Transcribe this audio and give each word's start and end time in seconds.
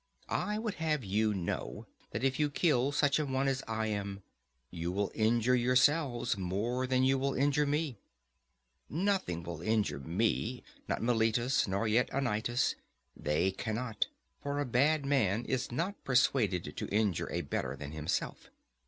I 0.29 0.57
would 0.57 0.73
have 0.81 1.03
you 1.03 1.31
know, 1.35 1.85
that 2.09 2.23
if 2.23 2.39
you 2.39 2.49
kill 2.49 2.91
such 2.91 3.19
an 3.19 3.31
one 3.31 3.47
as 3.47 3.61
I 3.67 3.85
am, 3.85 4.23
you 4.71 4.91
will 4.91 5.11
injure 5.13 5.53
yourselves 5.53 6.35
more 6.35 6.87
than 6.87 7.03
you 7.03 7.19
will 7.19 7.35
injure 7.35 7.67
me. 7.67 7.99
Nothing 8.89 9.43
will 9.43 9.61
injure 9.61 9.99
me, 9.99 10.63
not 10.87 11.03
Meletus 11.03 11.67
nor 11.67 11.87
yet 11.87 12.09
Anytus—they 12.11 13.51
cannot, 13.51 14.07
for 14.41 14.57
a 14.59 14.65
bad 14.65 15.05
man 15.05 15.45
is 15.45 15.71
not 15.71 16.03
permitted 16.03 16.75
to 16.77 16.87
injure 16.87 17.31
a 17.31 17.41
better 17.41 17.75
than 17.75 17.91
himself. 17.91 18.49